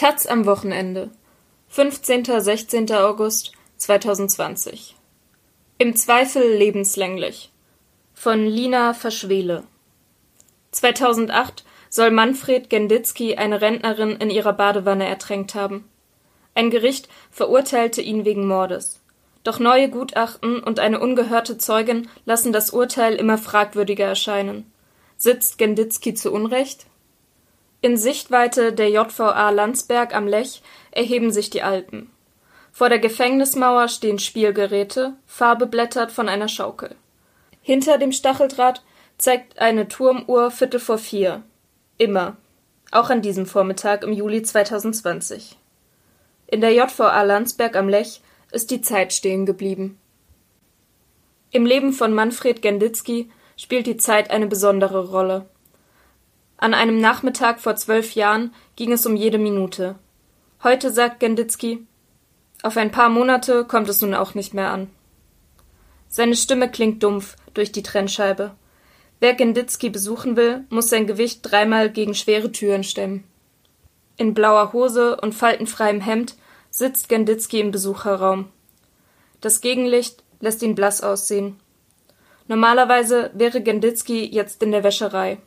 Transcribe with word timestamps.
Taz 0.00 0.24
am 0.24 0.46
Wochenende. 0.46 1.10
15. 1.68 2.24
16. 2.40 2.90
August 2.92 3.52
2020. 3.76 4.96
Im 5.76 5.94
Zweifel 5.94 6.54
lebenslänglich. 6.56 7.52
Von 8.14 8.46
Lina 8.46 8.94
Verschwele. 8.94 9.64
2008 10.70 11.66
soll 11.90 12.10
Manfred 12.12 12.70
Genditzki 12.70 13.36
eine 13.36 13.60
Rentnerin 13.60 14.12
in 14.12 14.30
ihrer 14.30 14.54
Badewanne 14.54 15.06
ertränkt 15.06 15.54
haben. 15.54 15.86
Ein 16.54 16.70
Gericht 16.70 17.10
verurteilte 17.30 18.00
ihn 18.00 18.24
wegen 18.24 18.46
Mordes. 18.46 19.02
Doch 19.44 19.58
neue 19.58 19.90
Gutachten 19.90 20.60
und 20.62 20.78
eine 20.78 20.98
ungehörte 20.98 21.58
Zeugin 21.58 22.08
lassen 22.24 22.54
das 22.54 22.70
Urteil 22.70 23.16
immer 23.16 23.36
fragwürdiger 23.36 24.06
erscheinen. 24.06 24.72
Sitzt 25.18 25.58
Genditzki 25.58 26.14
zu 26.14 26.32
Unrecht? 26.32 26.86
In 27.82 27.96
Sichtweite 27.96 28.72
der 28.74 28.90
JVA 28.90 29.50
Landsberg 29.50 30.14
am 30.14 30.26
Lech 30.26 30.62
erheben 30.90 31.32
sich 31.32 31.48
die 31.48 31.62
Alpen. 31.62 32.10
Vor 32.72 32.88
der 32.90 32.98
Gefängnismauer 32.98 33.88
stehen 33.88 34.18
Spielgeräte, 34.18 35.14
Farbe 35.26 35.66
blättert 35.66 36.12
von 36.12 36.28
einer 36.28 36.48
Schaukel. 36.48 36.94
Hinter 37.62 37.98
dem 37.98 38.12
Stacheldraht 38.12 38.82
zeigt 39.16 39.58
eine 39.58 39.88
Turmuhr 39.88 40.50
Viertel 40.50 40.80
vor 40.80 40.98
vier. 40.98 41.42
Immer. 41.96 42.36
Auch 42.90 43.08
an 43.08 43.22
diesem 43.22 43.46
Vormittag 43.46 44.04
im 44.04 44.12
Juli 44.12 44.42
2020. 44.42 45.56
In 46.48 46.60
der 46.60 46.72
JVA 46.72 47.22
Landsberg 47.22 47.76
am 47.76 47.88
Lech 47.88 48.20
ist 48.52 48.70
die 48.70 48.82
Zeit 48.82 49.12
stehen 49.12 49.46
geblieben. 49.46 49.98
Im 51.50 51.64
Leben 51.64 51.92
von 51.92 52.12
Manfred 52.12 52.62
Genditzki 52.62 53.30
spielt 53.56 53.86
die 53.86 53.96
Zeit 53.96 54.30
eine 54.30 54.46
besondere 54.46 55.10
Rolle. 55.10 55.46
An 56.60 56.74
einem 56.74 57.00
Nachmittag 57.00 57.58
vor 57.58 57.74
zwölf 57.76 58.14
Jahren 58.14 58.52
ging 58.76 58.92
es 58.92 59.06
um 59.06 59.16
jede 59.16 59.38
Minute. 59.38 59.94
Heute 60.62 60.92
sagt 60.92 61.18
Genditzki, 61.18 61.86
auf 62.62 62.76
ein 62.76 62.90
paar 62.90 63.08
Monate 63.08 63.64
kommt 63.64 63.88
es 63.88 64.02
nun 64.02 64.12
auch 64.12 64.34
nicht 64.34 64.52
mehr 64.52 64.70
an. 64.70 64.90
Seine 66.10 66.36
Stimme 66.36 66.70
klingt 66.70 67.02
dumpf 67.02 67.36
durch 67.54 67.72
die 67.72 67.82
Trennscheibe. 67.82 68.50
Wer 69.20 69.32
Genditzki 69.32 69.88
besuchen 69.88 70.36
will, 70.36 70.66
muss 70.68 70.90
sein 70.90 71.06
Gewicht 71.06 71.40
dreimal 71.42 71.90
gegen 71.90 72.14
schwere 72.14 72.52
Türen 72.52 72.84
stemmen. 72.84 73.24
In 74.18 74.34
blauer 74.34 74.74
Hose 74.74 75.16
und 75.16 75.34
faltenfreiem 75.34 76.02
Hemd 76.02 76.36
sitzt 76.68 77.08
Genditzki 77.08 77.58
im 77.60 77.70
Besucherraum. 77.70 78.50
Das 79.40 79.62
Gegenlicht 79.62 80.22
lässt 80.40 80.62
ihn 80.62 80.74
blass 80.74 81.02
aussehen. 81.02 81.58
Normalerweise 82.48 83.30
wäre 83.32 83.62
Genditzki 83.62 84.26
jetzt 84.26 84.62
in 84.62 84.72
der 84.72 84.84
Wäscherei. 84.84 85.38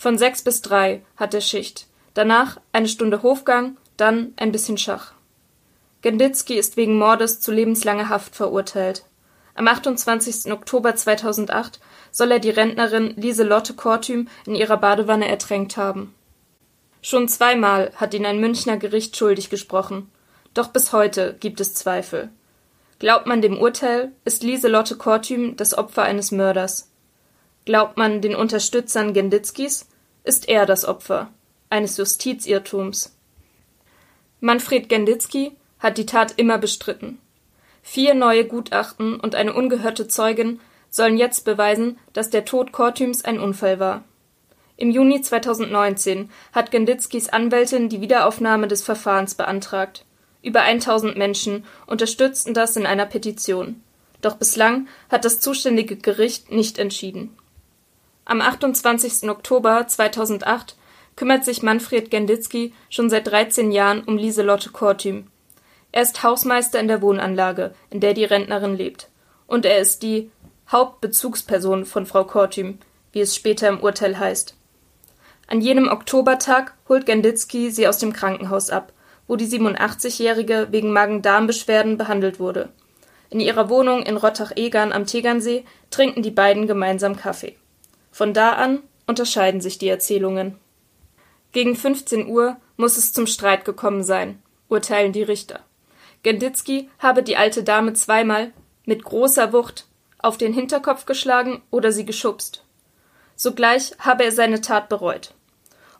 Von 0.00 0.16
sechs 0.16 0.40
bis 0.40 0.62
drei 0.62 1.02
hat 1.18 1.34
er 1.34 1.42
Schicht. 1.42 1.86
Danach 2.14 2.58
eine 2.72 2.88
Stunde 2.88 3.22
Hofgang, 3.22 3.76
dann 3.98 4.32
ein 4.38 4.50
bisschen 4.50 4.78
Schach. 4.78 5.12
Genditzki 6.00 6.54
ist 6.54 6.78
wegen 6.78 6.96
Mordes 6.96 7.40
zu 7.40 7.52
lebenslanger 7.52 8.08
Haft 8.08 8.34
verurteilt. 8.34 9.04
Am 9.54 9.68
28. 9.68 10.50
Oktober 10.52 10.96
2008 10.96 11.80
soll 12.12 12.32
er 12.32 12.38
die 12.38 12.48
Rentnerin 12.48 13.12
Lieselotte 13.16 13.74
Kortüm 13.74 14.28
in 14.46 14.54
ihrer 14.54 14.78
Badewanne 14.78 15.28
ertränkt 15.28 15.76
haben. 15.76 16.14
Schon 17.02 17.28
zweimal 17.28 17.92
hat 17.94 18.14
ihn 18.14 18.24
ein 18.24 18.40
Münchner 18.40 18.78
Gericht 18.78 19.18
schuldig 19.18 19.50
gesprochen. 19.50 20.10
Doch 20.54 20.68
bis 20.68 20.94
heute 20.94 21.36
gibt 21.40 21.60
es 21.60 21.74
Zweifel. 21.74 22.30
Glaubt 23.00 23.26
man 23.26 23.42
dem 23.42 23.58
Urteil, 23.58 24.12
ist 24.24 24.42
Lieselotte 24.42 24.96
Kortüm 24.96 25.58
das 25.58 25.76
Opfer 25.76 26.04
eines 26.04 26.32
Mörders. 26.32 26.90
Glaubt 27.66 27.98
man 27.98 28.22
den 28.22 28.34
Unterstützern 28.34 29.12
Genditzkis, 29.12 29.89
ist 30.24 30.48
er 30.48 30.66
das 30.66 30.84
Opfer 30.84 31.30
eines 31.70 31.96
Justizirrtums. 31.96 33.16
Manfred 34.40 34.88
Genditzki 34.88 35.52
hat 35.78 35.96
die 35.96 36.06
Tat 36.06 36.34
immer 36.36 36.58
bestritten. 36.58 37.18
Vier 37.82 38.14
neue 38.14 38.44
Gutachten 38.44 39.18
und 39.18 39.34
eine 39.34 39.54
ungehörte 39.54 40.08
Zeugin 40.08 40.60
sollen 40.90 41.16
jetzt 41.16 41.44
beweisen, 41.44 41.98
dass 42.12 42.30
der 42.30 42.44
Tod 42.44 42.72
Kortüms 42.72 43.24
ein 43.24 43.38
Unfall 43.38 43.78
war. 43.78 44.04
Im 44.76 44.90
Juni 44.90 45.20
2019 45.20 46.30
hat 46.52 46.70
Genditzkis 46.70 47.28
Anwältin 47.28 47.88
die 47.88 48.00
Wiederaufnahme 48.00 48.66
des 48.66 48.82
Verfahrens 48.82 49.34
beantragt. 49.34 50.04
Über 50.42 50.62
1000 50.62 51.16
Menschen 51.16 51.64
unterstützten 51.86 52.54
das 52.54 52.76
in 52.76 52.86
einer 52.86 53.06
Petition. 53.06 53.82
Doch 54.22 54.36
bislang 54.36 54.88
hat 55.10 55.24
das 55.24 55.40
zuständige 55.40 55.96
Gericht 55.96 56.50
nicht 56.50 56.78
entschieden. 56.78 57.36
Am 58.30 58.40
28. 58.40 59.28
Oktober 59.28 59.88
2008 59.88 60.76
kümmert 61.16 61.44
sich 61.44 61.64
Manfred 61.64 62.12
Genditzki 62.12 62.72
schon 62.88 63.10
seit 63.10 63.26
13 63.26 63.72
Jahren 63.72 64.04
um 64.04 64.16
Lieselotte 64.16 64.70
Kortüm. 64.70 65.26
Er 65.90 66.02
ist 66.02 66.22
Hausmeister 66.22 66.78
in 66.78 66.86
der 66.86 67.02
Wohnanlage, 67.02 67.74
in 67.90 67.98
der 67.98 68.14
die 68.14 68.22
Rentnerin 68.22 68.76
lebt. 68.76 69.08
Und 69.48 69.66
er 69.66 69.78
ist 69.78 70.04
die 70.04 70.30
Hauptbezugsperson 70.70 71.84
von 71.86 72.06
Frau 72.06 72.22
Kortüm, 72.22 72.78
wie 73.10 73.18
es 73.18 73.34
später 73.34 73.66
im 73.66 73.80
Urteil 73.80 74.16
heißt. 74.16 74.54
An 75.48 75.60
jenem 75.60 75.88
Oktobertag 75.88 76.74
holt 76.88 77.06
Genditzki 77.06 77.72
sie 77.72 77.88
aus 77.88 77.98
dem 77.98 78.12
Krankenhaus 78.12 78.70
ab, 78.70 78.92
wo 79.26 79.34
die 79.34 79.48
87-Jährige 79.48 80.68
wegen 80.70 80.92
Magen-Darm-Beschwerden 80.92 81.98
behandelt 81.98 82.38
wurde. 82.38 82.68
In 83.28 83.40
ihrer 83.40 83.68
Wohnung 83.68 84.04
in 84.04 84.16
Rottach-Egern 84.16 84.92
am 84.92 85.06
Tegernsee 85.06 85.64
trinken 85.90 86.22
die 86.22 86.30
beiden 86.30 86.68
gemeinsam 86.68 87.16
Kaffee. 87.16 87.56
Von 88.10 88.34
da 88.34 88.52
an 88.52 88.82
unterscheiden 89.06 89.60
sich 89.60 89.78
die 89.78 89.88
Erzählungen. 89.88 90.56
Gegen 91.52 91.76
15 91.76 92.28
Uhr 92.28 92.56
muss 92.76 92.96
es 92.96 93.12
zum 93.12 93.26
Streit 93.26 93.64
gekommen 93.64 94.04
sein, 94.04 94.42
urteilen 94.68 95.12
die 95.12 95.22
Richter. 95.22 95.60
Genditzki 96.22 96.90
habe 96.98 97.22
die 97.22 97.36
alte 97.36 97.64
Dame 97.64 97.92
zweimal 97.94 98.52
mit 98.84 99.04
großer 99.04 99.52
Wucht 99.52 99.86
auf 100.18 100.36
den 100.36 100.52
Hinterkopf 100.52 101.06
geschlagen 101.06 101.62
oder 101.70 101.92
sie 101.92 102.04
geschubst. 102.04 102.64
Sogleich 103.36 103.92
habe 103.98 104.24
er 104.24 104.32
seine 104.32 104.60
Tat 104.60 104.88
bereut. 104.88 105.34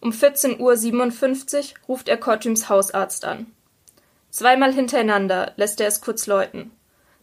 Um 0.00 0.10
14.57 0.10 0.59
Uhr 0.60 1.78
ruft 1.88 2.09
er 2.09 2.16
Kortüms 2.16 2.69
Hausarzt 2.69 3.25
an. 3.25 3.47
Zweimal 4.31 4.72
hintereinander 4.72 5.53
lässt 5.56 5.81
er 5.81 5.88
es 5.88 6.00
kurz 6.00 6.27
läuten. 6.27 6.71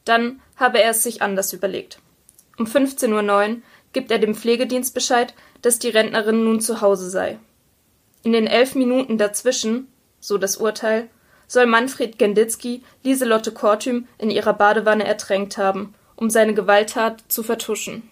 Dann 0.05 0.41
habe 0.55 0.81
er 0.81 0.91
es 0.91 1.03
sich 1.03 1.21
anders 1.21 1.53
überlegt. 1.53 1.99
Um 2.57 2.65
15.09 2.65 3.49
Uhr 3.55 3.61
gibt 3.93 4.11
er 4.11 4.19
dem 4.19 4.35
Pflegedienst 4.35 4.93
Bescheid, 4.93 5.33
dass 5.61 5.79
die 5.79 5.89
Rentnerin 5.89 6.43
nun 6.43 6.59
zu 6.59 6.81
Hause 6.81 7.09
sei. 7.09 7.39
In 8.23 8.33
den 8.33 8.47
elf 8.47 8.75
Minuten 8.75 9.17
dazwischen, 9.17 9.87
so 10.19 10.37
das 10.37 10.57
Urteil, 10.57 11.09
soll 11.47 11.65
Manfred 11.65 12.17
Genditzki 12.19 12.83
Lieselotte 13.03 13.51
Kortüm 13.51 14.07
in 14.17 14.29
ihrer 14.29 14.53
Badewanne 14.53 15.05
ertränkt 15.05 15.57
haben, 15.57 15.95
um 16.15 16.29
seine 16.29 16.53
Gewalttat 16.53 17.23
zu 17.27 17.43
vertuschen. 17.43 18.09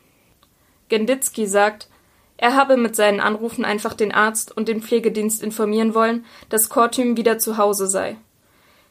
Genditzki 0.87 1.47
sagt, 1.47 1.89
er 2.37 2.55
habe 2.55 2.77
mit 2.77 2.95
seinen 2.95 3.19
Anrufen 3.19 3.65
einfach 3.65 3.93
den 3.93 4.11
Arzt 4.11 4.55
und 4.55 4.67
den 4.67 4.81
Pflegedienst 4.81 5.41
informieren 5.41 5.93
wollen, 5.93 6.25
dass 6.49 6.69
Kortüm 6.69 7.17
wieder 7.17 7.39
zu 7.39 7.57
Hause 7.57 7.87
sei. 7.87 8.17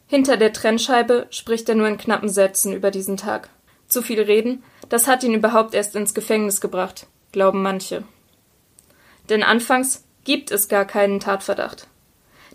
Hinter 0.06 0.36
der 0.36 0.52
Trennscheibe 0.52 1.26
spricht 1.30 1.68
er 1.68 1.74
nur 1.74 1.88
in 1.88 1.98
knappen 1.98 2.28
Sätzen 2.28 2.72
über 2.72 2.90
diesen 2.90 3.16
Tag. 3.16 3.48
Zu 3.86 4.02
viel 4.02 4.20
reden, 4.20 4.62
das 4.88 5.06
hat 5.06 5.22
ihn 5.22 5.34
überhaupt 5.34 5.74
erst 5.74 5.96
ins 5.96 6.14
Gefängnis 6.14 6.60
gebracht, 6.60 7.06
glauben 7.32 7.62
manche. 7.62 8.04
Denn 9.28 9.42
anfangs 9.42 10.04
gibt 10.24 10.50
es 10.50 10.68
gar 10.68 10.84
keinen 10.84 11.20
Tatverdacht. 11.20 11.88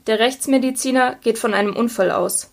Der 0.07 0.19
Rechtsmediziner 0.19 1.16
geht 1.16 1.38
von 1.38 1.53
einem 1.53 1.75
Unfall 1.75 2.12
aus. 2.12 2.51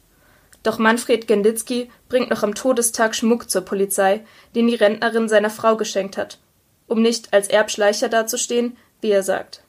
Doch 0.63 0.79
Manfred 0.79 1.29
Genditzki 1.29 1.91
bringt 2.09 2.31
noch 2.31 2.43
am 2.43 2.55
Todestag 2.55 3.15
Schmuck 3.15 3.49
zur 3.49 3.63
Polizei, 3.63 4.25
den 4.55 4.67
die 4.67 4.75
Rentnerin 4.75 5.29
seiner 5.29 5.51
Frau 5.51 5.77
geschenkt 5.77 6.17
hat, 6.17 6.39
um 6.87 7.03
nicht 7.03 7.33
als 7.33 7.49
Erbschleicher 7.49 8.09
dazustehen, 8.09 8.77
wie 9.01 9.11
er 9.11 9.23
sagt. 9.23 9.63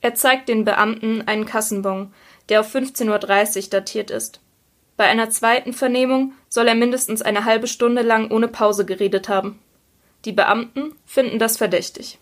Er 0.00 0.14
zeigt 0.14 0.48
den 0.48 0.64
Beamten 0.64 1.22
einen 1.26 1.44
Kassenbon, 1.44 2.14
der 2.48 2.60
auf 2.60 2.74
15.30 2.74 3.64
Uhr 3.64 3.70
datiert 3.70 4.10
ist. 4.10 4.40
Bei 5.00 5.06
einer 5.06 5.30
zweiten 5.30 5.72
Vernehmung 5.72 6.34
soll 6.50 6.68
er 6.68 6.74
mindestens 6.74 7.22
eine 7.22 7.46
halbe 7.46 7.66
Stunde 7.66 8.02
lang 8.02 8.30
ohne 8.30 8.48
Pause 8.48 8.84
geredet 8.84 9.30
haben. 9.30 9.58
Die 10.26 10.32
Beamten 10.32 10.94
finden 11.06 11.38
das 11.38 11.56
verdächtig. 11.56 12.18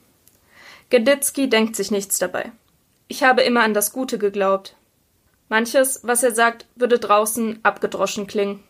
Geditzky 0.88 1.50
denkt 1.50 1.74
sich 1.74 1.90
nichts 1.90 2.18
dabei. 2.18 2.52
Ich 3.08 3.24
habe 3.24 3.42
immer 3.42 3.64
an 3.64 3.74
das 3.74 3.90
Gute 3.90 4.16
geglaubt. 4.16 4.76
Manches, 5.48 6.02
was 6.04 6.22
er 6.22 6.30
sagt, 6.30 6.66
würde 6.76 7.00
draußen 7.00 7.58
abgedroschen 7.64 8.28
klingen. 8.28 8.62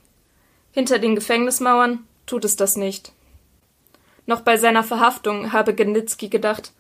Hinter 0.72 0.98
den 0.98 1.14
Gefängnismauern 1.14 2.06
tut 2.24 2.46
es 2.46 2.56
das 2.56 2.76
nicht. 2.76 3.12
Noch 4.24 4.40
bei 4.40 4.56
seiner 4.56 4.84
Verhaftung 4.84 5.52
habe 5.52 5.74
Genitzky 5.74 6.30
gedacht, 6.30 6.72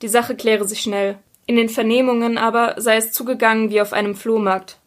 die 0.00 0.08
Sache 0.08 0.34
kläre 0.34 0.66
sich 0.66 0.80
schnell. 0.80 1.18
In 1.44 1.56
den 1.56 1.68
Vernehmungen 1.68 2.38
aber 2.38 2.76
sei 2.78 2.96
es 2.96 3.12
zugegangen 3.12 3.68
wie 3.68 3.82
auf 3.82 3.92
einem 3.92 4.14
Flohmarkt. 4.14 4.78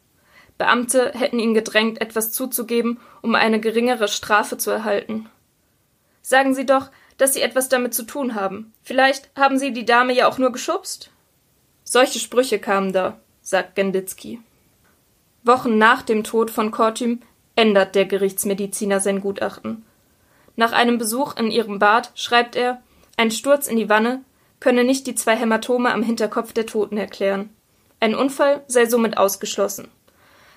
Beamte 0.63 1.11
hätten 1.13 1.39
ihn 1.39 1.53
gedrängt, 1.53 1.99
etwas 1.99 2.31
zuzugeben, 2.31 2.97
um 3.21 3.35
eine 3.35 3.59
geringere 3.59 4.07
Strafe 4.07 4.57
zu 4.57 4.71
erhalten. 4.71 5.27
Sagen 6.21 6.55
Sie 6.55 6.65
doch, 6.65 6.89
dass 7.17 7.33
Sie 7.33 7.41
etwas 7.41 7.67
damit 7.67 7.93
zu 7.93 8.03
tun 8.03 8.33
haben. 8.33 8.71
Vielleicht 8.81 9.29
haben 9.35 9.57
Sie 9.57 9.73
die 9.73 9.83
Dame 9.83 10.13
ja 10.13 10.25
auch 10.25 10.37
nur 10.37 10.53
geschubst. 10.53 11.11
Solche 11.83 12.19
Sprüche 12.19 12.59
kamen 12.59 12.93
da, 12.93 13.19
sagt 13.41 13.75
Genditzki. 13.75 14.39
Wochen 15.43 15.77
nach 15.77 16.01
dem 16.01 16.23
Tod 16.23 16.49
von 16.49 16.71
Kortüm 16.71 17.19
ändert 17.57 17.93
der 17.93 18.05
Gerichtsmediziner 18.05 19.01
sein 19.01 19.19
Gutachten. 19.19 19.83
Nach 20.55 20.71
einem 20.71 20.97
Besuch 20.97 21.35
in 21.35 21.51
ihrem 21.51 21.77
Bad 21.77 22.13
schreibt 22.15 22.55
er, 22.55 22.81
ein 23.17 23.31
Sturz 23.31 23.67
in 23.67 23.75
die 23.75 23.89
Wanne 23.89 24.23
könne 24.61 24.85
nicht 24.85 25.07
die 25.07 25.15
zwei 25.15 25.35
Hämatome 25.35 25.91
am 25.91 26.03
Hinterkopf 26.03 26.53
der 26.53 26.67
Toten 26.67 26.95
erklären. 26.95 27.49
Ein 27.99 28.15
Unfall 28.15 28.63
sei 28.67 28.85
somit 28.85 29.17
ausgeschlossen. 29.17 29.89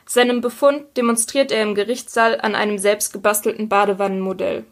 Seinen 0.08 0.40
Befund 0.40 0.96
demonstriert 0.96 1.50
er 1.50 1.62
im 1.62 1.74
Gerichtssaal 1.74 2.40
an 2.40 2.54
einem 2.54 2.78
selbst 2.78 3.12
gebastelten 3.12 3.68
Badewannenmodell. 3.68 4.64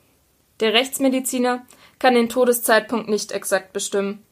Der 0.60 0.72
Rechtsmediziner 0.72 1.66
kann 1.98 2.14
den 2.14 2.28
Todeszeitpunkt 2.28 3.08
nicht 3.08 3.32
exakt 3.32 3.72
bestimmen. 3.72 4.22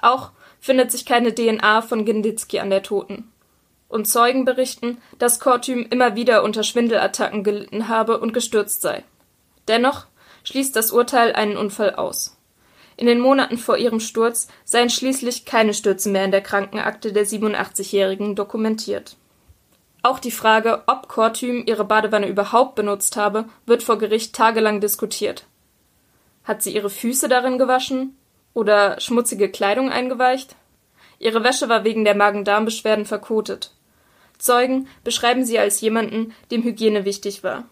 Auch 0.00 0.32
findet 0.60 0.90
sich 0.90 1.06
keine 1.06 1.32
DNA 1.32 1.82
von 1.82 2.04
Genditzki 2.04 2.58
an 2.58 2.70
der 2.70 2.82
Toten. 2.82 3.30
Und 3.88 4.06
Zeugen 4.06 4.44
berichten, 4.44 4.98
dass 5.18 5.40
Kortüm 5.40 5.86
immer 5.88 6.16
wieder 6.16 6.42
unter 6.42 6.64
Schwindelattacken 6.64 7.44
gelitten 7.44 7.88
habe 7.88 8.18
und 8.18 8.34
gestürzt 8.34 8.82
sei. 8.82 9.04
Dennoch 9.68 10.06
schließt 10.42 10.74
das 10.74 10.90
Urteil 10.90 11.32
einen 11.32 11.56
Unfall 11.56 11.94
aus. 11.94 12.36
In 12.96 13.06
den 13.06 13.20
Monaten 13.20 13.58
vor 13.58 13.78
ihrem 13.78 14.00
Sturz 14.00 14.48
seien 14.64 14.90
schließlich 14.90 15.44
keine 15.44 15.72
Stürze 15.72 16.08
mehr 16.08 16.24
in 16.24 16.32
der 16.32 16.42
Krankenakte 16.42 17.12
der 17.12 17.24
87-Jährigen 17.24 18.34
dokumentiert. 18.34 19.16
Auch 20.08 20.20
die 20.20 20.30
Frage, 20.30 20.84
ob 20.86 21.06
Kortüm 21.06 21.64
ihre 21.66 21.84
Badewanne 21.84 22.28
überhaupt 22.28 22.76
benutzt 22.76 23.18
habe, 23.18 23.44
wird 23.66 23.82
vor 23.82 23.98
Gericht 23.98 24.34
tagelang 24.34 24.80
diskutiert. 24.80 25.44
Hat 26.44 26.62
sie 26.62 26.74
ihre 26.74 26.88
Füße 26.88 27.28
darin 27.28 27.58
gewaschen? 27.58 28.16
Oder 28.54 28.98
schmutzige 29.00 29.50
Kleidung 29.50 29.90
eingeweicht? 29.90 30.56
Ihre 31.18 31.44
Wäsche 31.44 31.68
war 31.68 31.84
wegen 31.84 32.06
der 32.06 32.14
Magen-Darm-Beschwerden 32.14 33.04
verkotet. 33.04 33.74
Zeugen 34.38 34.88
beschreiben 35.04 35.44
sie 35.44 35.58
als 35.58 35.78
jemanden, 35.82 36.32
dem 36.50 36.62
Hygiene 36.62 37.04
wichtig 37.04 37.44
war. 37.44 37.64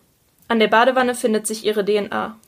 An 0.47 0.61
der 0.61 0.69
Badewanne 0.69 1.15
findet 1.15 1.47
sich 1.47 1.65
ihre 1.65 1.87
DNA. 1.87 2.39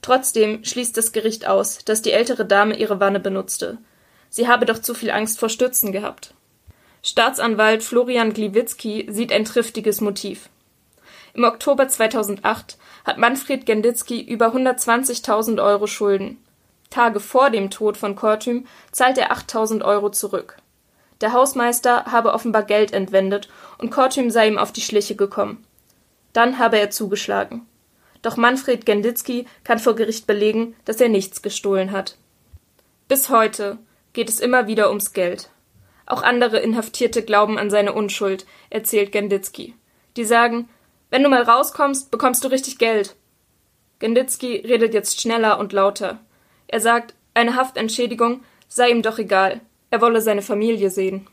Trotzdem 0.00 0.64
schließt 0.64 0.96
das 0.96 1.12
Gericht 1.12 1.46
aus, 1.46 1.84
dass 1.84 2.00
die 2.00 2.12
ältere 2.12 2.46
Dame 2.46 2.78
ihre 2.78 2.98
Wanne 2.98 3.20
benutzte. 3.20 3.76
Sie 4.30 4.48
habe 4.48 4.64
doch 4.64 4.78
zu 4.78 4.94
viel 4.94 5.10
Angst 5.10 5.38
vor 5.38 5.50
Stürzen 5.50 5.92
gehabt. 5.92 6.32
Staatsanwalt 7.02 7.82
Florian 7.82 8.32
Gliwitzki 8.32 9.06
sieht 9.10 9.32
ein 9.32 9.44
triftiges 9.44 10.00
Motiv. 10.00 10.48
Im 11.34 11.44
Oktober 11.44 11.86
2008 11.88 12.76
hat 13.04 13.18
Manfred 13.18 13.64
Genditzki 13.64 14.20
über 14.20 14.54
120.000 14.54 15.62
Euro 15.62 15.86
Schulden. 15.86 16.42
Tage 16.90 17.20
vor 17.20 17.50
dem 17.50 17.70
Tod 17.70 17.96
von 17.96 18.16
Kortüm 18.16 18.66
zahlt 18.90 19.18
er 19.18 19.32
8.000 19.32 19.84
Euro 19.84 20.10
zurück. 20.10 20.56
Der 21.20 21.32
Hausmeister 21.32 22.06
habe 22.06 22.32
offenbar 22.32 22.62
Geld 22.62 22.92
entwendet 22.92 23.48
und 23.78 23.90
Kortüm 23.90 24.30
sei 24.30 24.48
ihm 24.48 24.58
auf 24.58 24.72
die 24.72 24.80
Schliche 24.80 25.16
gekommen. 25.16 25.64
Dann 26.32 26.58
habe 26.58 26.78
er 26.78 26.90
zugeschlagen. 26.90 27.66
Doch 28.22 28.36
Manfred 28.36 28.84
Genditzki 28.84 29.46
kann 29.64 29.78
vor 29.78 29.94
Gericht 29.94 30.26
belegen, 30.26 30.74
dass 30.84 31.00
er 31.00 31.08
nichts 31.08 31.42
gestohlen 31.42 31.92
hat. 31.92 32.16
Bis 33.06 33.28
heute 33.28 33.78
geht 34.12 34.28
es 34.28 34.40
immer 34.40 34.66
wieder 34.66 34.88
ums 34.88 35.12
Geld. 35.12 35.50
Auch 36.08 36.22
andere 36.22 36.58
Inhaftierte 36.58 37.22
glauben 37.22 37.58
an 37.58 37.68
seine 37.68 37.92
Unschuld, 37.92 38.46
erzählt 38.70 39.12
Genditzki. 39.12 39.74
Die 40.16 40.24
sagen, 40.24 40.70
wenn 41.10 41.22
du 41.22 41.28
mal 41.28 41.42
rauskommst, 41.42 42.10
bekommst 42.10 42.42
du 42.42 42.48
richtig 42.48 42.78
Geld. 42.78 43.14
Genditzki 43.98 44.64
redet 44.66 44.94
jetzt 44.94 45.20
schneller 45.20 45.58
und 45.58 45.74
lauter. 45.74 46.18
Er 46.66 46.80
sagt, 46.80 47.14
eine 47.34 47.56
Haftentschädigung 47.56 48.42
sei 48.68 48.88
ihm 48.88 49.02
doch 49.02 49.18
egal. 49.18 49.60
Er 49.90 50.00
wolle 50.00 50.22
seine 50.22 50.40
Familie 50.40 50.88
sehen. 50.88 51.26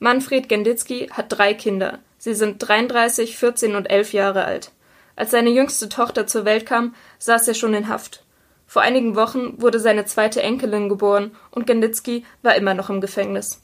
Manfred 0.00 0.48
Genditzki 0.48 1.10
hat 1.12 1.26
drei 1.28 1.54
Kinder. 1.54 2.00
Sie 2.18 2.34
sind 2.34 2.58
33, 2.58 3.36
14 3.36 3.76
und 3.76 3.88
11 3.88 4.12
Jahre 4.12 4.44
alt. 4.44 4.72
Als 5.14 5.30
seine 5.30 5.50
jüngste 5.50 5.88
Tochter 5.88 6.26
zur 6.26 6.44
Welt 6.44 6.66
kam, 6.66 6.96
saß 7.20 7.46
er 7.46 7.54
schon 7.54 7.74
in 7.74 7.86
Haft. 7.86 8.24
Vor 8.72 8.80
einigen 8.80 9.16
Wochen 9.16 9.60
wurde 9.60 9.78
seine 9.78 10.06
zweite 10.06 10.40
Enkelin 10.40 10.88
geboren 10.88 11.32
und 11.50 11.66
Genditzki 11.66 12.24
war 12.40 12.56
immer 12.56 12.72
noch 12.72 12.88
im 12.88 13.02
Gefängnis. 13.02 13.60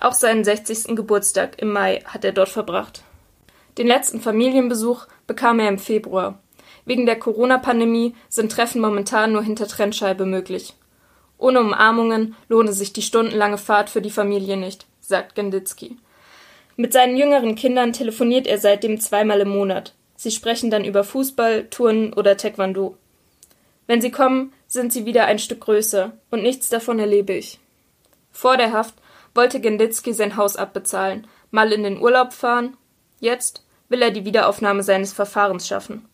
Auch 0.00 0.14
seinen 0.14 0.44
60. 0.44 0.96
Geburtstag 0.96 1.60
im 1.60 1.74
Mai 1.74 2.00
hat 2.06 2.24
er 2.24 2.32
dort 2.32 2.48
verbracht. 2.48 3.02
Den 3.76 3.86
letzten 3.86 4.18
Familienbesuch 4.18 5.08
bekam 5.26 5.60
er 5.60 5.68
im 5.68 5.78
Februar. 5.78 6.38
Wegen 6.86 7.04
der 7.04 7.18
Corona-Pandemie 7.18 8.14
sind 8.30 8.50
Treffen 8.50 8.80
momentan 8.80 9.32
nur 9.32 9.42
hinter 9.42 9.68
Trennscheibe 9.68 10.24
möglich. 10.24 10.72
Ohne 11.36 11.60
Umarmungen 11.60 12.34
lohne 12.48 12.72
sich 12.72 12.94
die 12.94 13.02
stundenlange 13.02 13.58
Fahrt 13.58 13.90
für 13.90 14.00
die 14.00 14.10
Familie 14.10 14.56
nicht, 14.56 14.86
sagt 15.00 15.34
Genditzki. 15.34 15.98
Mit 16.76 16.94
seinen 16.94 17.18
jüngeren 17.18 17.56
Kindern 17.56 17.92
telefoniert 17.92 18.46
er 18.46 18.56
seitdem 18.56 19.00
zweimal 19.00 19.40
im 19.40 19.50
Monat. 19.50 19.92
Sie 20.16 20.30
sprechen 20.30 20.70
dann 20.70 20.86
über 20.86 21.04
Fußball, 21.04 21.68
Turnen 21.68 22.14
oder 22.14 22.38
Taekwondo. 22.38 22.96
Wenn 23.86 24.00
sie 24.00 24.10
kommen, 24.10 24.52
sind 24.66 24.92
sie 24.92 25.06
wieder 25.06 25.26
ein 25.26 25.38
Stück 25.38 25.60
größer, 25.60 26.12
und 26.30 26.42
nichts 26.42 26.68
davon 26.68 26.98
erlebe 26.98 27.32
ich. 27.32 27.60
Vor 28.32 28.56
der 28.56 28.72
Haft 28.72 28.94
wollte 29.34 29.60
Genditzki 29.60 30.12
sein 30.12 30.36
Haus 30.36 30.56
abbezahlen, 30.56 31.26
mal 31.50 31.72
in 31.72 31.84
den 31.84 32.00
Urlaub 32.00 32.32
fahren. 32.32 32.76
Jetzt 33.20 33.64
will 33.88 34.02
er 34.02 34.10
die 34.10 34.24
Wiederaufnahme 34.24 34.82
seines 34.82 35.12
Verfahrens 35.12 35.68
schaffen. 35.68 36.08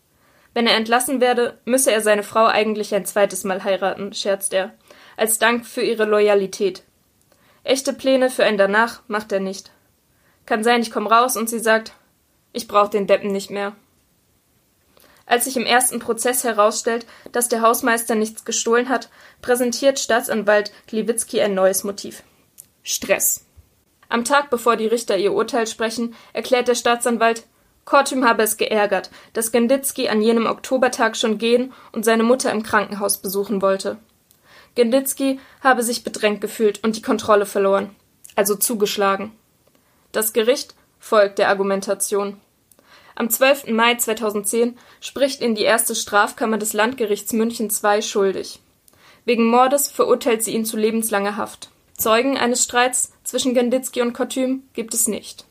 Wenn 0.53 0.67
er 0.67 0.75
entlassen 0.75 1.19
werde, 1.19 1.59
müsse 1.65 1.91
er 1.91 2.01
seine 2.01 2.23
Frau 2.23 2.45
eigentlich 2.45 2.93
ein 2.93 3.05
zweites 3.05 3.43
Mal 3.43 3.63
heiraten, 3.63 4.13
scherzt 4.13 4.53
er, 4.53 4.73
als 5.17 5.39
Dank 5.39 5.65
für 5.65 5.81
ihre 5.81 6.05
Loyalität. 6.05 6.83
Echte 7.63 7.93
Pläne 7.93 8.29
für 8.29 8.43
ein 8.43 8.57
Danach 8.57 9.01
macht 9.07 9.31
er 9.31 9.39
nicht. 9.39 9.71
Kann 10.45 10.63
sein, 10.63 10.81
ich 10.81 10.91
komm 10.91 11.07
raus 11.07 11.37
und 11.37 11.49
sie 11.49 11.59
sagt, 11.59 11.93
ich 12.51 12.67
brauch 12.67 12.89
den 12.89 13.07
Deppen 13.07 13.31
nicht 13.31 13.49
mehr. 13.49 13.75
Als 15.25 15.45
sich 15.45 15.55
im 15.55 15.65
ersten 15.65 15.99
Prozess 15.99 16.43
herausstellt, 16.43 17.05
dass 17.31 17.49
der 17.49 17.61
Hausmeister 17.61 18.15
nichts 18.15 18.45
gestohlen 18.45 18.89
hat, 18.89 19.09
präsentiert 19.41 19.99
Staatsanwalt 19.99 20.71
Gliwitzki 20.87 21.41
ein 21.41 21.53
neues 21.53 21.83
Motiv. 21.83 22.23
Stress. 22.83 23.45
Am 24.09 24.25
Tag 24.25 24.49
bevor 24.49 24.75
die 24.75 24.87
Richter 24.87 25.17
ihr 25.17 25.33
Urteil 25.33 25.65
sprechen, 25.65 26.13
erklärt 26.33 26.67
der 26.67 26.75
Staatsanwalt, 26.75 27.45
Kortüm 27.85 28.25
habe 28.25 28.43
es 28.43 28.57
geärgert, 28.57 29.09
dass 29.33 29.51
Genditzki 29.51 30.07
an 30.07 30.21
jenem 30.21 30.45
Oktobertag 30.45 31.17
schon 31.17 31.37
gehen 31.37 31.73
und 31.91 32.05
seine 32.05 32.23
Mutter 32.23 32.51
im 32.51 32.63
Krankenhaus 32.63 33.21
besuchen 33.21 33.61
wollte. 33.61 33.97
Genditzki 34.75 35.39
habe 35.61 35.83
sich 35.83 36.03
bedrängt 36.03 36.41
gefühlt 36.41 36.83
und 36.83 36.95
die 36.95 37.01
Kontrolle 37.01 37.45
verloren, 37.45 37.95
also 38.35 38.55
zugeschlagen. 38.55 39.33
Das 40.11 40.33
Gericht 40.33 40.75
folgt 40.99 41.39
der 41.39 41.49
Argumentation. 41.49 42.39
Am 43.15 43.29
12. 43.29 43.67
Mai 43.67 43.95
2010 43.95 44.77
spricht 44.99 45.41
ihn 45.41 45.55
die 45.55 45.63
erste 45.63 45.95
Strafkammer 45.95 46.57
des 46.57 46.73
Landgerichts 46.73 47.33
München 47.33 47.69
II 47.69 48.01
schuldig. 48.01 48.59
Wegen 49.25 49.45
Mordes 49.45 49.87
verurteilt 49.87 50.43
sie 50.43 50.53
ihn 50.53 50.65
zu 50.65 50.77
lebenslanger 50.77 51.37
Haft. 51.37 51.69
Zeugen 51.95 52.37
eines 52.37 52.63
Streits 52.63 53.13
zwischen 53.23 53.53
Genditzki 53.53 54.01
und 54.01 54.13
Kortüm 54.13 54.63
gibt 54.73 54.93
es 54.93 55.07
nicht. 55.07 55.45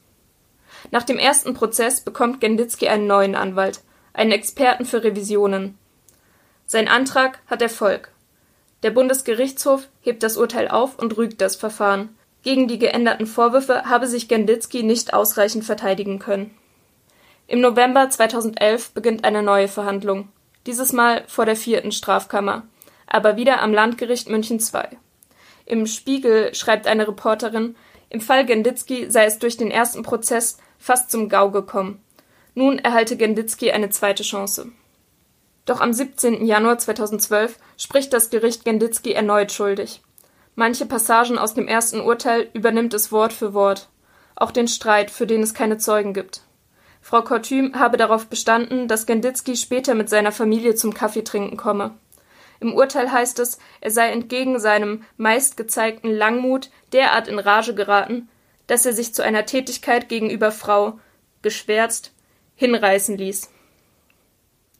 Nach 0.90 1.04
dem 1.04 1.18
ersten 1.18 1.54
Prozess 1.54 2.00
bekommt 2.00 2.40
Genditzki 2.40 2.88
einen 2.88 3.06
neuen 3.06 3.36
Anwalt, 3.36 3.80
einen 4.12 4.32
Experten 4.32 4.84
für 4.84 5.04
Revisionen. 5.04 5.78
Sein 6.66 6.88
Antrag 6.88 7.38
hat 7.46 7.62
Erfolg. 7.62 8.10
Der 8.82 8.90
Bundesgerichtshof 8.90 9.88
hebt 10.00 10.24
das 10.24 10.36
Urteil 10.36 10.68
auf 10.68 10.98
und 10.98 11.16
rügt 11.16 11.40
das 11.40 11.54
Verfahren. 11.54 12.16
Gegen 12.42 12.66
die 12.66 12.80
geänderten 12.80 13.28
Vorwürfe 13.28 13.84
habe 13.84 14.08
sich 14.08 14.26
Genditzki 14.26 14.82
nicht 14.82 15.14
ausreichend 15.14 15.64
verteidigen 15.64 16.18
können. 16.18 16.50
Im 17.52 17.60
November 17.60 18.08
2011 18.08 18.92
beginnt 18.92 19.24
eine 19.24 19.42
neue 19.42 19.68
Verhandlung, 19.68 20.30
dieses 20.64 20.94
Mal 20.94 21.22
vor 21.26 21.44
der 21.44 21.54
vierten 21.54 21.92
Strafkammer, 21.92 22.66
aber 23.06 23.36
wieder 23.36 23.60
am 23.60 23.74
Landgericht 23.74 24.30
München 24.30 24.58
II. 24.58 24.96
Im 25.66 25.86
Spiegel 25.86 26.54
schreibt 26.54 26.86
eine 26.86 27.06
Reporterin, 27.06 27.76
im 28.08 28.22
Fall 28.22 28.46
Genditzki 28.46 29.10
sei 29.10 29.26
es 29.26 29.38
durch 29.38 29.58
den 29.58 29.70
ersten 29.70 30.02
Prozess 30.02 30.56
fast 30.78 31.10
zum 31.10 31.28
Gau 31.28 31.50
gekommen. 31.50 32.02
Nun 32.54 32.78
erhalte 32.78 33.18
Genditzki 33.18 33.70
eine 33.70 33.90
zweite 33.90 34.22
Chance. 34.22 34.72
Doch 35.66 35.82
am 35.82 35.92
17. 35.92 36.46
Januar 36.46 36.78
2012 36.78 37.58
spricht 37.76 38.14
das 38.14 38.30
Gericht 38.30 38.64
Genditzki 38.64 39.12
erneut 39.12 39.52
schuldig. 39.52 40.00
Manche 40.54 40.86
Passagen 40.86 41.36
aus 41.36 41.52
dem 41.52 41.68
ersten 41.68 42.00
Urteil 42.00 42.48
übernimmt 42.54 42.94
es 42.94 43.12
Wort 43.12 43.34
für 43.34 43.52
Wort. 43.52 43.90
Auch 44.36 44.52
den 44.52 44.68
Streit, 44.68 45.10
für 45.10 45.26
den 45.26 45.42
es 45.42 45.52
keine 45.52 45.76
Zeugen 45.76 46.14
gibt. 46.14 46.40
Frau 47.02 47.20
Kortüm 47.22 47.74
habe 47.74 47.96
darauf 47.96 48.28
bestanden, 48.28 48.88
dass 48.88 49.06
Genditzki 49.06 49.56
später 49.56 49.94
mit 49.94 50.08
seiner 50.08 50.32
Familie 50.32 50.76
zum 50.76 50.94
Kaffee 50.94 51.24
trinken 51.24 51.56
komme. 51.56 51.94
Im 52.60 52.74
Urteil 52.74 53.10
heißt 53.10 53.40
es, 53.40 53.58
er 53.80 53.90
sei 53.90 54.10
entgegen 54.10 54.60
seinem 54.60 55.02
meist 55.16 55.56
gezeigten 55.56 56.10
Langmut 56.10 56.70
derart 56.92 57.26
in 57.26 57.40
Rage 57.40 57.74
geraten, 57.74 58.28
dass 58.68 58.86
er 58.86 58.92
sich 58.92 59.12
zu 59.12 59.22
einer 59.22 59.44
Tätigkeit 59.46 60.08
gegenüber 60.08 60.52
Frau 60.52 61.00
geschwärzt 61.42 62.12
hinreißen 62.54 63.18
ließ. 63.18 63.50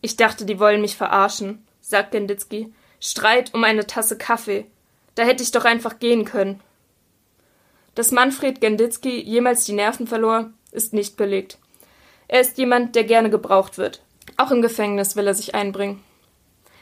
Ich 0.01 0.17
dachte, 0.17 0.45
die 0.47 0.61
wollen 0.61 0.81
mich 0.81 0.97
verarschen, 0.97 1.67
sagt 1.81 2.13
Genditzki. 2.13 2.73
Streit 3.01 3.53
um 3.53 3.65
eine 3.65 3.89
Tasse 3.89 4.17
Kaffee. 4.17 4.67
Da 5.17 5.25
hätte 5.25 5.43
ich 5.43 5.51
doch 5.51 5.65
einfach 5.65 5.99
gehen 5.99 6.25
können. 6.25 6.61
Dass 7.97 8.13
Manfred 8.13 8.61
Genditzki 8.61 9.21
jemals 9.21 9.65
die 9.65 9.73
Nerven 9.73 10.07
verlor, 10.07 10.51
ist 10.71 10.93
nicht 10.93 11.17
belegt. 11.17 11.59
Er 12.33 12.41
ist 12.41 12.57
jemand, 12.57 12.97
der 12.97 13.05
gerne 13.05 13.29
gebraucht 13.29 13.77
wird. 13.77 14.01
Auch 14.39 14.51
im 14.51 14.63
Gefängnis 14.63 15.17
will 15.17 15.27
er 15.27 15.35
sich 15.35 15.55
einbringen. 15.55 16.03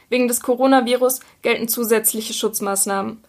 Wegen 0.07 0.29
des 0.29 0.39
Coronavirus 0.39 1.19
gelten 1.41 1.67
zusätzliche 1.67 2.33
Schutzmaßnahmen. 2.33 3.21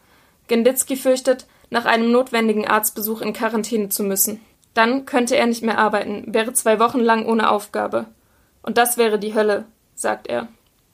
Genditzki 0.47 0.95
fürchtet, 0.95 1.47
nach 1.71 1.85
einem 1.85 2.13
notwendigen 2.13 2.65
Arztbesuch 2.65 3.23
in 3.23 3.33
Quarantäne 3.33 3.89
zu 3.89 4.05
müssen. 4.05 4.41
Dann 4.73 5.05
könnte 5.05 5.37
er 5.37 5.47
nicht 5.47 5.65
mehr 5.65 5.79
arbeiten, 5.79 6.33
wäre 6.33 6.53
zwei 6.53 6.79
Wochen 6.79 7.01
lang 7.01 7.27
ohne 7.27 7.51
Aufgabe. 7.51 8.07
Und 8.63 8.79
das 8.79 8.97
wäre 8.97 9.19
die 9.19 9.35
Hölle, 9.35 9.65
sagt 9.97 10.29
er. 10.29 10.47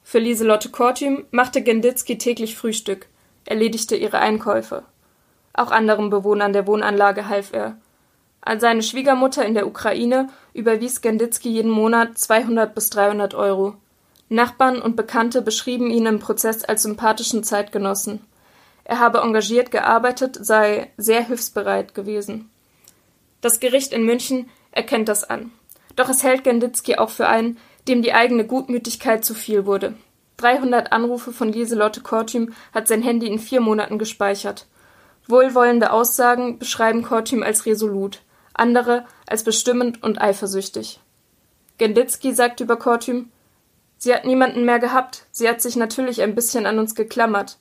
Für 0.03 0.21
Lieselotte 0.21 0.71
Kortüm 0.71 1.27
machte 1.31 1.61
Genditzki 1.61 2.17
täglich 2.17 2.57
Frühstück, 2.57 3.07
erledigte 3.45 3.97
ihre 3.97 4.21
Einkäufe. 4.21 4.83
Auch 5.53 5.73
anderen 5.73 6.09
Bewohnern 6.09 6.55
der 6.55 6.67
Wohnanlage 6.67 7.29
half 7.29 7.53
er. 7.53 7.77
An 8.41 8.61
seine 8.61 8.83
Schwiegermutter 8.83 9.45
in 9.45 9.55
der 9.55 9.67
Ukraine 9.67 10.29
überwies 10.55 11.01
Genditzki 11.01 11.51
jeden 11.51 11.71
Monat 11.71 12.19
200 12.19 12.75
bis 12.75 12.91
300 12.91 13.35
Euro. 13.35 13.75
Nachbarn 14.29 14.81
und 14.81 14.97
Bekannte 14.97 15.43
beschrieben 15.43 15.91
ihn 15.91 16.07
im 16.07 16.19
Prozess 16.19 16.65
als 16.65 16.83
sympathischen 16.83 17.45
Zeitgenossen. 17.45 18.21
Er 18.85 19.01
habe 19.01 19.19
engagiert 19.19 19.71
gearbeitet, 19.71 20.39
sei 20.41 20.91
sehr 20.97 21.25
hilfsbereit 21.25 21.95
gewesen. 21.95 22.51
Das 23.41 23.61
Gericht 23.61 23.93
in 23.93 24.05
München 24.05 24.49
erkennt 24.71 25.09
das 25.09 25.25
an. 25.25 25.53
Doch 25.97 26.09
es 26.09 26.23
hält 26.23 26.45
Genditzki 26.45 26.97
auch 26.97 27.11
für 27.11 27.29
einen, 27.29 27.59
dem 27.87 28.03
die 28.03 28.15
eigene 28.15 28.47
Gutmütigkeit 28.47 29.25
zu 29.25 29.35
viel 29.35 29.67
wurde. 29.67 29.95
300 30.39 30.93
Anrufe 30.93 31.33
von 31.33 31.53
Lieselotte 31.53 32.01
Kortüm 32.01 32.55
hat 32.73 32.87
sein 32.87 33.03
Handy 33.03 33.27
in 33.27 33.39
vier 33.39 33.61
Monaten 33.61 33.99
gespeichert. 33.99 34.67
Wohlwollende 35.27 35.91
Aussagen 35.91 36.59
beschreiben 36.59 37.03
Kortüm 37.03 37.43
als 37.43 37.67
resolut, 37.67 38.23
andere 38.59 39.07
als 39.27 39.45
bestimmend 39.45 40.03
und 40.03 40.21
eifersüchtig. 40.21 41.01
Genditzki 41.79 42.35
sagt 42.35 42.61
über 42.61 42.77
Kortüm, 42.77 43.31
sie 43.97 44.15
hat 44.15 44.25
niemanden 44.25 44.65
mehr 44.65 44.79
gehabt, 44.79 45.27
sie 45.31 45.49
hat 45.49 45.61
sich 45.61 45.77
natürlich 45.77 46.23
ein 46.23 46.35
bisschen 46.35 46.67
an 46.67 46.79
uns 46.79 46.95
geklammert. 46.95 47.59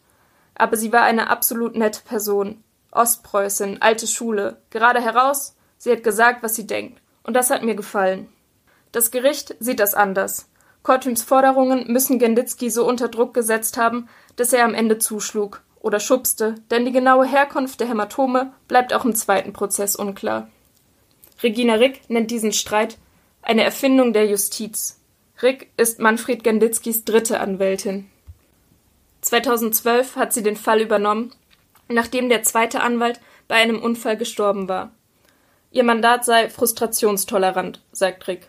Aber 0.55 0.75
sie 0.75 0.91
war 0.91 1.03
eine 1.03 1.29
absolut 1.29 1.75
nette 1.75 2.01
Person. 2.03 2.63
Ostpreußin, 2.91 3.81
alte 3.81 4.07
Schule, 4.07 4.57
gerade 4.71 4.99
heraus, 5.01 5.55
sie 5.77 5.91
hat 5.91 6.03
gesagt, 6.03 6.41
was 6.41 6.55
sie 6.55 6.65
denkt. 6.65 6.99
Und 7.21 7.35
das 7.35 7.51
hat 7.51 7.61
mir 7.61 7.75
gefallen. 7.75 8.27
Das 8.91 9.11
Gericht 9.11 9.55
sieht 9.59 9.79
das 9.79 9.93
anders. 9.93 10.49
Kortüms 10.81 11.21
Forderungen 11.21 11.91
müssen 11.91 12.17
Genditzki 12.17 12.69
so 12.69 12.87
unter 12.87 13.09
Druck 13.09 13.33
gesetzt 13.33 13.77
haben, 13.77 14.07
dass 14.37 14.53
er 14.53 14.63
am 14.63 14.73
Ende 14.73 14.97
zuschlug 14.97 15.61
oder 15.79 15.99
schubste, 15.99 16.55
denn 16.71 16.85
die 16.85 16.91
genaue 16.91 17.25
Herkunft 17.25 17.79
der 17.79 17.87
Hämatome 17.87 18.53
bleibt 18.67 18.93
auch 18.93 19.05
im 19.05 19.13
zweiten 19.13 19.53
Prozess 19.53 19.95
unklar. 19.95 20.47
Regina 21.43 21.75
Rick 21.75 22.09
nennt 22.09 22.31
diesen 22.31 22.51
Streit 22.51 22.97
eine 23.41 23.63
Erfindung 23.63 24.13
der 24.13 24.25
Justiz. 24.25 24.99
Rick 25.41 25.69
ist 25.77 25.99
Manfred 25.99 26.43
Genditzkis 26.43 27.05
dritte 27.05 27.39
Anwältin. 27.39 28.09
2012 29.21 30.15
hat 30.15 30.33
sie 30.33 30.41
den 30.41 30.55
Fall 30.55 30.81
übernommen, 30.81 31.31
nachdem 31.89 32.29
der 32.29 32.43
zweite 32.43 32.81
Anwalt 32.81 33.19
bei 33.47 33.55
einem 33.55 33.81
Unfall 33.81 34.17
gestorben 34.17 34.67
war. 34.67 34.91
Ihr 35.71 35.83
Mandat 35.83 36.25
sei 36.25 36.49
frustrationstolerant, 36.49 37.81
sagt 37.91 38.27
Rick. 38.27 38.47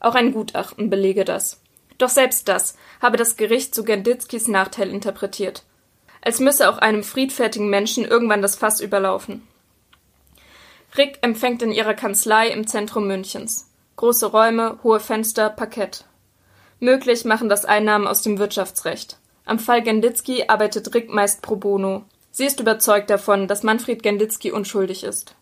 Auch 0.00 0.14
ein 0.14 0.32
Gutachten 0.32 0.90
belege 0.90 1.24
das. 1.24 1.60
Doch 1.98 2.08
selbst 2.08 2.48
das 2.48 2.76
habe 3.00 3.16
das 3.16 3.36
Gericht 3.36 3.74
zu 3.74 3.84
Genditzkis 3.84 4.48
Nachteil 4.48 4.90
interpretiert. 4.90 5.62
Als 6.20 6.40
müsse 6.40 6.68
auch 6.68 6.78
einem 6.78 7.04
friedfertigen 7.04 7.68
Menschen 7.68 8.04
irgendwann 8.04 8.42
das 8.42 8.56
Fass 8.56 8.80
überlaufen. 8.80 9.46
Rick 10.96 11.18
empfängt 11.22 11.60
in 11.62 11.72
ihrer 11.72 11.94
Kanzlei 11.94 12.48
im 12.48 12.68
Zentrum 12.68 13.08
Münchens. 13.08 13.68
Große 13.96 14.26
Räume, 14.26 14.78
hohe 14.84 15.00
Fenster, 15.00 15.50
Parkett. 15.50 16.04
Möglich 16.78 17.24
machen 17.24 17.48
das 17.48 17.64
Einnahmen 17.64 18.06
aus 18.06 18.22
dem 18.22 18.38
Wirtschaftsrecht. 18.38 19.18
Am 19.44 19.58
Fall 19.58 19.82
Genditzki 19.82 20.44
arbeitet 20.46 20.94
Rick 20.94 21.10
meist 21.10 21.42
pro 21.42 21.56
bono. 21.56 22.04
Sie 22.30 22.44
ist 22.44 22.60
überzeugt 22.60 23.10
davon, 23.10 23.48
dass 23.48 23.64
Manfred 23.64 24.04
Genditzki 24.04 24.52
unschuldig 24.52 25.02
ist. 25.02 25.34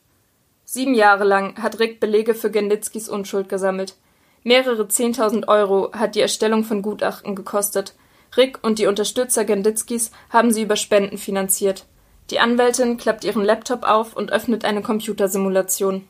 Sieben 0.65 0.95
Jahre 0.95 1.25
lang 1.25 1.63
hat 1.63 1.79
Rick 1.79 2.01
Belege 2.01 2.35
für 2.35 2.51
Genditzkis 2.51 3.11
Unschuld 3.11 3.51
gesammelt. 3.51 3.97
Mehrere 4.45 4.89
Zehntausend 4.89 5.49
Euro 5.49 5.93
hat 5.93 6.15
die 6.15 6.21
Erstellung 6.21 6.65
von 6.65 6.81
Gutachten 6.81 7.37
gekostet. 7.37 7.95
Rick 8.39 8.59
und 8.63 8.79
die 8.79 8.87
Unterstützer 8.87 9.45
Genditzkis 9.45 10.13
haben 10.31 10.51
sie 10.51 10.63
über 10.63 10.77
Spenden 10.77 11.19
finanziert. 11.19 11.85
Die 12.31 12.41
Anwältin 12.41 12.97
klappt 12.97 13.25
ihren 13.25 13.45
Laptop 13.45 13.85
auf 13.85 14.17
und 14.17 14.33
öffnet 14.33 14.65
eine 14.65 14.83
Computersimulation. 14.83 16.07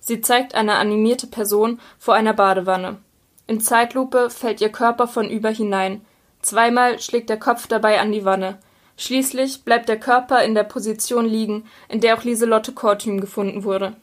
Sie 0.00 0.20
zeigt 0.20 0.54
eine 0.54 0.74
animierte 0.74 1.26
Person 1.26 1.80
vor 1.98 2.14
einer 2.14 2.34
Badewanne. 2.34 2.98
In 3.46 3.60
Zeitlupe 3.60 4.30
fällt 4.30 4.60
ihr 4.60 4.70
Körper 4.70 5.06
von 5.06 5.28
über 5.28 5.50
hinein. 5.50 6.04
Zweimal 6.42 6.98
schlägt 6.98 7.30
der 7.30 7.38
Kopf 7.38 7.66
dabei 7.66 8.00
an 8.00 8.12
die 8.12 8.24
Wanne. 8.24 8.58
Schließlich 8.96 9.64
bleibt 9.64 9.88
der 9.88 9.98
Körper 9.98 10.44
in 10.44 10.54
der 10.54 10.64
Position 10.64 11.26
liegen, 11.26 11.64
in 11.88 12.00
der 12.00 12.16
auch 12.16 12.24
Lieselotte 12.24 12.72
Kortüm 12.72 13.20
gefunden 13.20 13.64
wurde. 13.64 13.96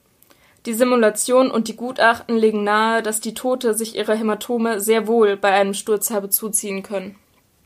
Die 0.66 0.74
Simulation 0.74 1.50
und 1.50 1.68
die 1.68 1.76
Gutachten 1.76 2.38
legen 2.38 2.64
nahe, 2.64 3.02
dass 3.02 3.20
die 3.20 3.34
Tote 3.34 3.74
sich 3.74 3.96
ihre 3.96 4.16
Hämatome 4.16 4.80
sehr 4.80 5.08
wohl 5.08 5.38
bei 5.38 5.52
einem 5.52 5.74
Sturz 5.74 6.12
habe 6.12 6.30
zuziehen 6.30 6.84
können. 6.84 7.16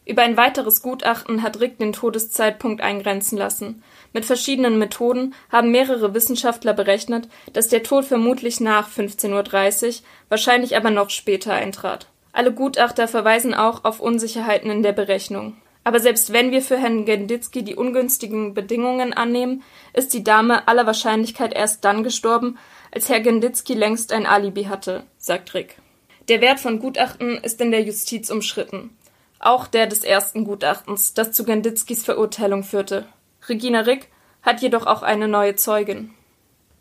Über 0.05 0.21
ein 0.21 0.37
weiteres 0.37 0.83
Gutachten 0.83 1.41
hat 1.41 1.59
Rick 1.59 1.79
den 1.79 1.91
Todeszeitpunkt 1.91 2.81
eingrenzen 2.81 3.37
lassen. 3.37 3.83
Mit 4.13 4.23
verschiedenen 4.25 4.77
Methoden 4.77 5.33
haben 5.51 5.71
mehrere 5.71 6.13
Wissenschaftler 6.13 6.73
berechnet, 6.73 7.27
dass 7.53 7.69
der 7.69 7.81
Tod 7.81 8.05
vermutlich 8.05 8.59
nach 8.59 8.87
15.30 8.87 9.87
Uhr, 9.87 9.93
wahrscheinlich 10.29 10.77
aber 10.77 10.91
noch 10.91 11.09
später 11.09 11.53
eintrat. 11.53 12.07
Alle 12.33 12.53
Gutachter 12.53 13.07
verweisen 13.07 13.55
auch 13.55 13.83
auf 13.83 13.99
Unsicherheiten 13.99 14.69
in 14.69 14.83
der 14.83 14.91
Berechnung. 14.91 15.57
Aber 15.83 15.99
selbst 15.99 16.33
wenn 16.33 16.51
wir 16.51 16.61
für 16.61 16.77
Herrn 16.77 17.05
Genditzki 17.05 17.63
die 17.63 17.75
ungünstigen 17.75 18.53
Bedingungen 18.53 19.13
annehmen, 19.13 19.63
ist 19.93 20.13
die 20.13 20.23
Dame 20.23 20.67
aller 20.67 20.85
Wahrscheinlichkeit 20.85 21.53
erst 21.53 21.85
dann 21.85 22.03
gestorben, 22.03 22.57
als 22.91 23.09
Herr 23.09 23.21
Genditzki 23.21 23.73
längst 23.73 24.11
ein 24.11 24.25
Alibi 24.25 24.63
hatte, 24.63 25.03
sagt 25.17 25.53
Rick. 25.53 25.77
Der 26.27 26.41
Wert 26.41 26.59
von 26.59 26.79
Gutachten 26.79 27.37
ist 27.37 27.61
in 27.61 27.71
der 27.71 27.83
Justiz 27.83 28.31
umschritten. 28.31 28.94
Auch 29.39 29.67
der 29.67 29.87
des 29.87 30.03
ersten 30.03 30.45
Gutachtens, 30.45 31.13
das 31.13 31.31
zu 31.31 31.43
Genditzkis 31.43 32.03
Verurteilung 32.03 32.63
führte. 32.63 33.05
Regina 33.47 33.81
Rick 33.81 34.09
hat 34.41 34.61
jedoch 34.61 34.85
auch 34.85 35.03
eine 35.03 35.27
neue 35.27 35.55
Zeugin. 35.55 36.13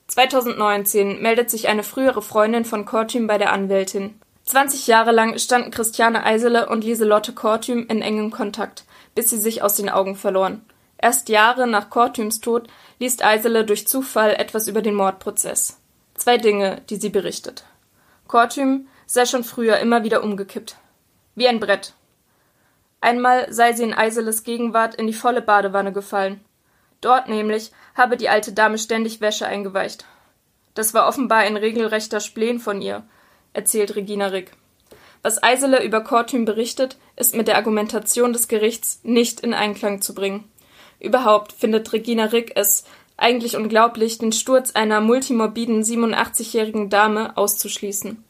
2019 0.08 1.22
meldet 1.22 1.50
sich 1.50 1.68
eine 1.68 1.82
frühere 1.82 2.22
Freundin 2.22 2.64
von 2.64 2.84
Kortüm 2.84 3.26
bei 3.26 3.38
der 3.38 3.52
Anwältin. 3.52 4.20
20 4.44 4.86
Jahre 4.86 5.12
lang 5.12 5.38
standen 5.38 5.70
Christiane 5.70 6.24
Eisele 6.24 6.68
und 6.68 6.84
Lieselotte 6.84 7.32
Kortüm 7.32 7.86
in 7.88 8.02
engem 8.02 8.30
Kontakt, 8.30 8.84
bis 9.14 9.30
sie 9.30 9.38
sich 9.38 9.62
aus 9.62 9.76
den 9.76 9.88
Augen 9.88 10.16
verloren. 10.16 10.62
Erst 10.98 11.28
Jahre 11.28 11.66
nach 11.66 11.90
Kortüms 11.90 12.40
Tod 12.40 12.68
liest 12.98 13.24
Eisele 13.24 13.64
durch 13.64 13.88
Zufall 13.88 14.34
etwas 14.34 14.68
über 14.68 14.82
den 14.82 14.94
Mordprozess. 14.94 15.80
Zwei 16.14 16.38
Dinge, 16.38 16.82
die 16.90 16.96
sie 16.96 17.08
berichtet. 17.08 17.64
Kortüm 18.28 18.88
sei 19.06 19.26
schon 19.26 19.44
früher 19.44 19.78
immer 19.78 20.04
wieder 20.04 20.22
umgekippt. 20.22 20.76
Wie 21.34 21.48
ein 21.48 21.60
Brett. 21.60 21.94
Einmal 23.04 23.52
sei 23.52 23.74
sie 23.74 23.82
in 23.82 23.92
Eiseles 23.92 24.44
Gegenwart 24.44 24.94
in 24.94 25.06
die 25.06 25.12
volle 25.12 25.42
Badewanne 25.42 25.92
gefallen. 25.92 26.40
Dort 27.02 27.28
nämlich 27.28 27.70
habe 27.94 28.16
die 28.16 28.30
alte 28.30 28.54
Dame 28.54 28.78
ständig 28.78 29.20
Wäsche 29.20 29.46
eingeweicht. 29.46 30.06
Das 30.72 30.94
war 30.94 31.06
offenbar 31.06 31.40
ein 31.40 31.58
regelrechter 31.58 32.20
Spleen 32.20 32.60
von 32.60 32.80
ihr, 32.80 33.02
erzählt 33.52 33.94
Regina 33.94 34.28
Rick. 34.28 34.52
Was 35.20 35.42
Eisele 35.42 35.84
über 35.84 36.00
Kortüm 36.00 36.46
berichtet, 36.46 36.96
ist 37.14 37.34
mit 37.34 37.46
der 37.46 37.56
Argumentation 37.56 38.32
des 38.32 38.48
Gerichts 38.48 39.00
nicht 39.02 39.40
in 39.40 39.52
Einklang 39.52 40.00
zu 40.00 40.14
bringen. 40.14 40.50
Überhaupt 40.98 41.52
findet 41.52 41.92
Regina 41.92 42.24
Rick 42.24 42.52
es 42.54 42.84
eigentlich 43.18 43.54
unglaublich, 43.54 44.16
den 44.16 44.32
Sturz 44.32 44.70
einer 44.70 45.02
multimorbiden 45.02 45.82
87-jährigen 45.82 46.88
Dame 46.88 47.36
auszuschließen. 47.36 48.24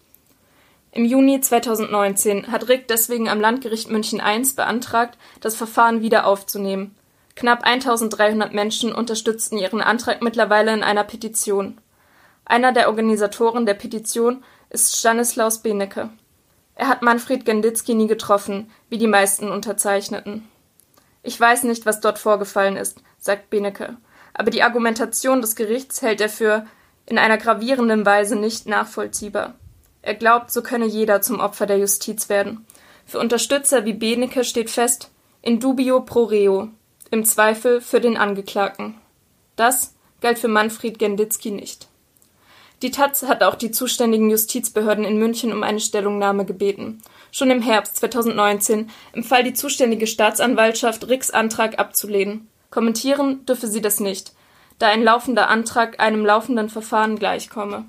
Im 0.94 1.04
Juni 1.04 1.40
2019 1.40 2.52
hat 2.52 2.68
Rick 2.68 2.88
deswegen 2.88 3.28
am 3.28 3.40
Landgericht 3.40 3.90
München 3.90 4.22
I 4.24 4.42
beantragt, 4.54 5.18
das 5.40 5.56
Verfahren 5.56 6.00
wieder 6.02 6.26
aufzunehmen. 6.26 6.94
Knapp 7.34 7.64
1300 7.64 8.54
Menschen 8.54 8.94
unterstützten 8.94 9.58
ihren 9.58 9.80
Antrag 9.80 10.22
mittlerweile 10.22 10.72
in 10.72 10.84
einer 10.84 11.04
Petition. 11.04 11.80
Einer 12.44 12.72
der 12.72 12.88
Organisatoren 12.88 13.66
der 13.66 13.74
Petition 13.74 14.44
ist 14.70 14.96
Stanislaus 14.96 15.62
Benecke. 15.62 16.10
Er 16.76 16.88
hat 16.88 17.02
Manfred 17.02 17.44
Genditzki 17.44 17.94
nie 17.94 18.06
getroffen, 18.06 18.70
wie 18.88 18.98
die 18.98 19.06
meisten 19.06 19.50
Unterzeichneten. 19.50 20.48
Ich 21.22 21.38
weiß 21.38 21.64
nicht, 21.64 21.86
was 21.86 22.00
dort 22.00 22.18
vorgefallen 22.18 22.76
ist, 22.76 23.02
sagt 23.18 23.50
Benecke 23.50 23.96
aber 24.34 24.50
die 24.50 24.64
Argumentation 24.64 25.40
des 25.40 25.54
Gerichts 25.54 26.02
hält 26.02 26.20
er 26.20 26.28
für 26.28 26.66
in 27.06 27.18
einer 27.18 27.38
gravierenden 27.38 28.04
Weise 28.04 28.36
nicht 28.36 28.66
nachvollziehbar. 28.66 29.54
Er 30.04 30.14
glaubt, 30.14 30.50
so 30.50 30.60
könne 30.60 30.84
jeder 30.84 31.22
zum 31.22 31.40
Opfer 31.40 31.64
der 31.64 31.78
Justiz 31.78 32.28
werden. 32.28 32.66
Für 33.06 33.18
Unterstützer 33.18 33.86
wie 33.86 33.94
Benecke 33.94 34.44
steht 34.44 34.68
fest, 34.68 35.10
in 35.40 35.60
dubio 35.60 36.02
pro 36.02 36.24
reo, 36.24 36.68
im 37.10 37.24
Zweifel 37.24 37.80
für 37.80 38.02
den 38.02 38.18
Angeklagten. 38.18 38.96
Das 39.56 39.94
galt 40.20 40.38
für 40.38 40.48
Manfred 40.48 40.98
Genditzki 40.98 41.50
nicht. 41.52 41.88
Die 42.82 42.90
taz 42.90 43.22
hat 43.22 43.42
auch 43.42 43.54
die 43.54 43.70
zuständigen 43.70 44.28
Justizbehörden 44.28 45.06
in 45.06 45.16
München 45.16 45.54
um 45.54 45.62
eine 45.62 45.80
Stellungnahme 45.80 46.44
gebeten. 46.44 47.00
Schon 47.32 47.50
im 47.50 47.62
Herbst 47.62 47.96
2019 47.96 48.90
empfahl 49.14 49.42
die 49.42 49.54
zuständige 49.54 50.06
Staatsanwaltschaft, 50.06 51.08
Ricks 51.08 51.30
Antrag 51.30 51.78
abzulehnen. 51.78 52.48
Kommentieren 52.70 53.46
dürfe 53.46 53.68
sie 53.68 53.80
das 53.80 54.00
nicht, 54.00 54.34
da 54.78 54.88
ein 54.88 55.02
laufender 55.02 55.48
Antrag 55.48 55.98
einem 55.98 56.26
laufenden 56.26 56.68
Verfahren 56.68 57.18
gleichkomme. 57.18 57.86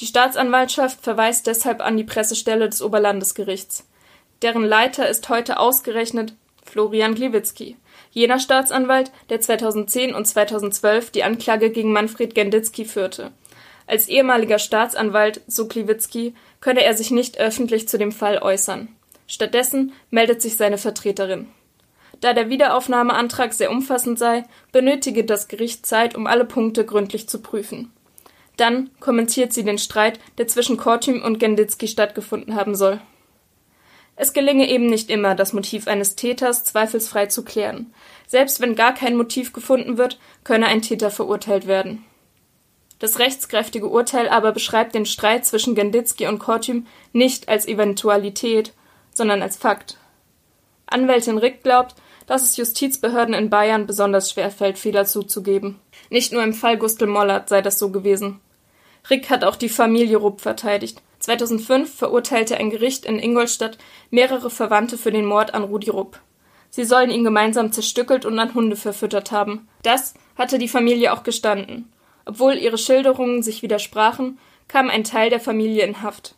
Die 0.00 0.06
Staatsanwaltschaft 0.06 1.02
verweist 1.02 1.46
deshalb 1.46 1.82
an 1.82 1.98
die 1.98 2.04
Pressestelle 2.04 2.70
des 2.70 2.80
Oberlandesgerichts. 2.80 3.86
Deren 4.40 4.64
Leiter 4.64 5.06
ist 5.06 5.28
heute 5.28 5.58
ausgerechnet 5.58 6.32
Florian 6.64 7.14
Gliwitzki, 7.14 7.76
jener 8.10 8.38
Staatsanwalt, 8.38 9.12
der 9.28 9.42
2010 9.42 10.14
und 10.14 10.26
2012 10.26 11.10
die 11.10 11.22
Anklage 11.22 11.68
gegen 11.68 11.92
Manfred 11.92 12.34
Genditzki 12.34 12.86
führte. 12.86 13.32
Als 13.86 14.08
ehemaliger 14.08 14.58
Staatsanwalt, 14.58 15.42
so 15.46 15.68
Gliwitzki, 15.68 16.34
könne 16.60 16.82
er 16.82 16.96
sich 16.96 17.10
nicht 17.10 17.38
öffentlich 17.38 17.86
zu 17.86 17.98
dem 17.98 18.12
Fall 18.12 18.38
äußern. 18.38 18.88
Stattdessen 19.26 19.92
meldet 20.10 20.40
sich 20.40 20.56
seine 20.56 20.78
Vertreterin. 20.78 21.48
Da 22.20 22.32
der 22.32 22.48
Wiederaufnahmeantrag 22.48 23.52
sehr 23.52 23.70
umfassend 23.70 24.18
sei, 24.18 24.44
benötige 24.72 25.24
das 25.24 25.48
Gericht 25.48 25.84
Zeit, 25.84 26.14
um 26.14 26.26
alle 26.26 26.46
Punkte 26.46 26.86
gründlich 26.86 27.28
zu 27.28 27.42
prüfen. 27.42 27.92
Dann 28.60 28.90
kommentiert 29.00 29.54
sie 29.54 29.64
den 29.64 29.78
Streit, 29.78 30.20
der 30.36 30.46
zwischen 30.46 30.76
Kortüm 30.76 31.22
und 31.22 31.38
Genditzki 31.38 31.88
stattgefunden 31.88 32.56
haben 32.56 32.74
soll. 32.74 33.00
Es 34.16 34.34
gelinge 34.34 34.68
eben 34.68 34.84
nicht 34.84 35.08
immer, 35.08 35.34
das 35.34 35.54
Motiv 35.54 35.88
eines 35.88 36.14
Täters 36.14 36.62
zweifelsfrei 36.64 37.24
zu 37.24 37.42
klären. 37.42 37.94
Selbst 38.26 38.60
wenn 38.60 38.74
gar 38.74 38.92
kein 38.92 39.16
Motiv 39.16 39.54
gefunden 39.54 39.96
wird, 39.96 40.18
könne 40.44 40.66
ein 40.66 40.82
Täter 40.82 41.10
verurteilt 41.10 41.66
werden. 41.66 42.04
Das 42.98 43.18
rechtskräftige 43.18 43.88
Urteil 43.88 44.28
aber 44.28 44.52
beschreibt 44.52 44.94
den 44.94 45.06
Streit 45.06 45.46
zwischen 45.46 45.74
Genditzki 45.74 46.26
und 46.26 46.38
Kortüm 46.38 46.86
nicht 47.14 47.48
als 47.48 47.66
Eventualität, 47.66 48.74
sondern 49.14 49.40
als 49.40 49.56
Fakt. 49.56 49.96
Anwältin 50.84 51.38
Rick 51.38 51.62
glaubt, 51.62 51.94
dass 52.26 52.42
es 52.42 52.58
Justizbehörden 52.58 53.32
in 53.32 53.48
Bayern 53.48 53.86
besonders 53.86 54.30
schwer 54.30 54.50
fällt, 54.50 54.76
Fehler 54.78 55.06
zuzugeben. 55.06 55.80
Nicht 56.10 56.34
nur 56.34 56.42
im 56.42 56.52
Fall 56.52 56.76
Gustl 56.76 57.06
Mollert 57.06 57.48
sei 57.48 57.62
das 57.62 57.78
so 57.78 57.88
gewesen. 57.88 58.38
Rick 59.08 59.30
hat 59.30 59.44
auch 59.44 59.56
die 59.56 59.68
Familie 59.68 60.18
Rupp 60.18 60.40
verteidigt. 60.40 61.02
2005 61.20 61.94
verurteilte 61.94 62.56
ein 62.56 62.70
Gericht 62.70 63.04
in 63.04 63.18
Ingolstadt 63.18 63.78
mehrere 64.10 64.50
Verwandte 64.50 64.98
für 64.98 65.12
den 65.12 65.24
Mord 65.24 65.54
an 65.54 65.64
Rudi 65.64 65.90
Rupp. 65.90 66.18
Sie 66.70 66.84
sollen 66.84 67.10
ihn 67.10 67.24
gemeinsam 67.24 67.72
zerstückelt 67.72 68.24
und 68.24 68.38
an 68.38 68.54
Hunde 68.54 68.76
verfüttert 68.76 69.32
haben. 69.32 69.68
Das 69.82 70.14
hatte 70.36 70.58
die 70.58 70.68
Familie 70.68 71.12
auch 71.12 71.22
gestanden. 71.22 71.92
Obwohl 72.24 72.54
ihre 72.54 72.78
Schilderungen 72.78 73.42
sich 73.42 73.62
widersprachen, 73.62 74.38
kam 74.68 74.88
ein 74.88 75.04
Teil 75.04 75.30
der 75.30 75.40
Familie 75.40 75.84
in 75.84 76.02
Haft. 76.02 76.36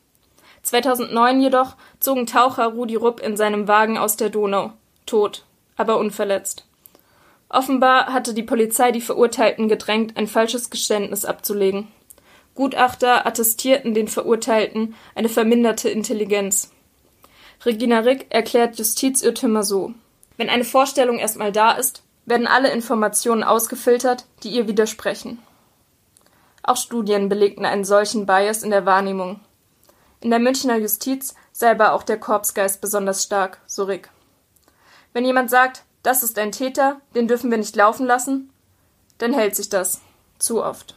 2009 0.62 1.42
jedoch 1.42 1.76
zogen 2.00 2.26
Taucher 2.26 2.66
Rudi 2.66 2.94
Rupp 2.94 3.20
in 3.20 3.36
seinem 3.36 3.68
Wagen 3.68 3.98
aus 3.98 4.16
der 4.16 4.30
Donau, 4.30 4.72
tot, 5.06 5.44
aber 5.76 5.98
unverletzt. 5.98 6.64
Offenbar 7.48 8.06
hatte 8.06 8.32
die 8.32 8.42
Polizei 8.42 8.92
die 8.92 9.00
Verurteilten 9.02 9.68
gedrängt, 9.68 10.16
ein 10.16 10.26
falsches 10.26 10.70
Geständnis 10.70 11.26
abzulegen. 11.26 11.88
Gutachter 12.54 13.26
attestierten 13.26 13.94
den 13.94 14.08
Verurteilten 14.08 14.94
eine 15.14 15.28
verminderte 15.28 15.88
Intelligenz. 15.88 16.70
Regina 17.64 18.00
Rick 18.00 18.26
erklärt 18.30 18.78
Justizirrtümer 18.78 19.62
so. 19.62 19.94
Wenn 20.36 20.50
eine 20.50 20.64
Vorstellung 20.64 21.18
erstmal 21.18 21.52
da 21.52 21.72
ist, 21.72 22.02
werden 22.26 22.46
alle 22.46 22.70
Informationen 22.70 23.42
ausgefiltert, 23.42 24.26
die 24.42 24.50
ihr 24.50 24.68
widersprechen. 24.68 25.38
Auch 26.62 26.76
Studien 26.76 27.28
belegten 27.28 27.64
einen 27.64 27.84
solchen 27.84 28.26
Bias 28.26 28.62
in 28.62 28.70
der 28.70 28.86
Wahrnehmung. 28.86 29.40
In 30.20 30.30
der 30.30 30.38
Münchner 30.38 30.76
Justiz 30.76 31.34
sei 31.50 31.70
aber 31.70 31.92
auch 31.92 32.04
der 32.04 32.20
Korpsgeist 32.20 32.80
besonders 32.80 33.22
stark, 33.22 33.60
so 33.66 33.84
Rick. 33.84 34.10
Wenn 35.12 35.24
jemand 35.24 35.50
sagt, 35.50 35.82
das 36.02 36.22
ist 36.22 36.38
ein 36.38 36.52
Täter, 36.52 37.00
den 37.14 37.28
dürfen 37.28 37.50
wir 37.50 37.58
nicht 37.58 37.74
laufen 37.76 38.06
lassen, 38.06 38.52
dann 39.18 39.32
hält 39.32 39.56
sich 39.56 39.68
das. 39.68 40.00
Zu 40.38 40.64
oft. 40.64 40.96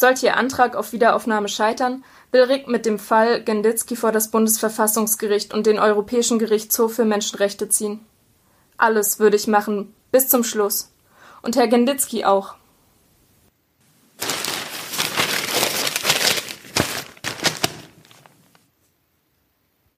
Sollte 0.00 0.24
Ihr 0.24 0.38
Antrag 0.38 0.76
auf 0.76 0.92
Wiederaufnahme 0.92 1.48
scheitern, 1.48 2.04
will 2.32 2.44
Rick 2.44 2.68
mit 2.68 2.86
dem 2.86 2.98
Fall 2.98 3.44
Genditzki 3.44 3.96
vor 3.96 4.12
das 4.12 4.30
Bundesverfassungsgericht 4.30 5.52
und 5.52 5.66
den 5.66 5.78
Europäischen 5.78 6.38
Gerichtshof 6.38 6.94
für 6.94 7.04
Menschenrechte 7.04 7.68
ziehen. 7.68 8.00
Alles 8.78 9.18
würde 9.18 9.36
ich 9.36 9.46
machen, 9.46 9.94
bis 10.10 10.28
zum 10.28 10.42
Schluss. 10.42 10.90
Und 11.42 11.56
Herr 11.56 11.68
Genditzki 11.68 12.24
auch. 12.24 12.54